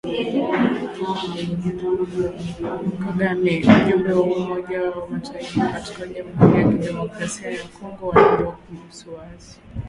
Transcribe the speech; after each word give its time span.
Kagame: 3.03 3.53
Ujumbe 3.75 4.09
wa 4.17 4.23
Umoja 4.37 4.77
wa 4.95 5.07
Mataifa 5.09 5.65
katika 5.75 6.07
Jamhuri 6.07 6.57
ya 6.61 6.71
Kidemokrasia 6.71 7.51
ya 7.51 7.63
Kongo 7.63 8.07
wanajua 8.07 8.51
kuhusu 8.51 9.13
waasi. 9.13 9.59